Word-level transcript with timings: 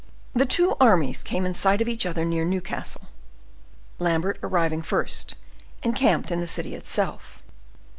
The 0.33 0.47
two 0.47 0.75
armies 0.81 1.21
came 1.21 1.45
in 1.45 1.53
sight 1.53 1.79
of 1.79 1.87
each 1.87 2.07
other 2.07 2.25
near 2.25 2.43
Newcastle; 2.43 3.03
Lambert, 3.99 4.39
arriving 4.41 4.81
first, 4.81 5.35
encamped 5.83 6.31
in 6.31 6.39
the 6.39 6.47
city 6.47 6.73
itself. 6.73 7.43